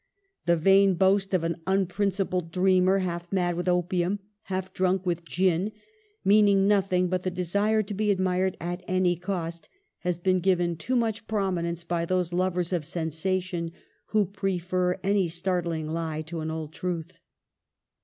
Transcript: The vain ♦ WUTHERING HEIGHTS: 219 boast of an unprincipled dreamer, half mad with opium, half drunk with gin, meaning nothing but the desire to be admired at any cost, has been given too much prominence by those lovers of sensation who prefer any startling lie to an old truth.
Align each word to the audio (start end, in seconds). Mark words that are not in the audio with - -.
The 0.47 0.57
vain 0.57 0.95
♦ 0.95 0.95
WUTHERING 0.95 0.97
HEIGHTS: 0.97 1.25
219 1.27 1.29
boast 1.29 1.33
of 1.35 1.43
an 1.43 1.61
unprincipled 1.67 2.51
dreamer, 2.51 2.97
half 2.97 3.31
mad 3.31 3.53
with 3.55 3.67
opium, 3.67 4.17
half 4.45 4.73
drunk 4.73 5.05
with 5.05 5.23
gin, 5.23 5.71
meaning 6.25 6.65
nothing 6.67 7.07
but 7.07 7.21
the 7.21 7.29
desire 7.29 7.83
to 7.83 7.93
be 7.93 8.09
admired 8.09 8.57
at 8.59 8.83
any 8.87 9.15
cost, 9.15 9.69
has 9.99 10.17
been 10.17 10.39
given 10.39 10.75
too 10.75 10.95
much 10.95 11.27
prominence 11.27 11.83
by 11.83 12.05
those 12.05 12.33
lovers 12.33 12.73
of 12.73 12.83
sensation 12.83 13.71
who 14.07 14.25
prefer 14.25 14.97
any 15.03 15.27
startling 15.27 15.87
lie 15.87 16.23
to 16.23 16.39
an 16.39 16.49
old 16.49 16.73
truth. 16.73 17.19